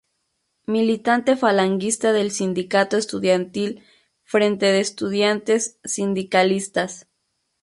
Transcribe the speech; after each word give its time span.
Militante 0.65 1.35
falangista 1.37 2.11
del 2.11 2.31
sindicato 2.31 2.97
estudiantil 2.97 3.83
Frente 4.23 4.65
de 4.65 4.79
Estudiantes 4.79 5.77
Sindicalistas. 5.83 7.07